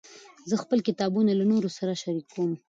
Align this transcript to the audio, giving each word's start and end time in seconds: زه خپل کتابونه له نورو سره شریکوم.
زه 0.49 0.55
خپل 0.63 0.79
کتابونه 0.87 1.31
له 1.39 1.45
نورو 1.51 1.69
سره 1.77 1.93
شریکوم. 2.01 2.51